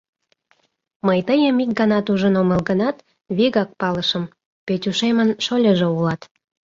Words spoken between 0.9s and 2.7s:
—Мый тыйым ик ганат ужын омыл